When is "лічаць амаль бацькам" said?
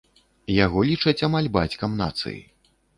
0.89-1.91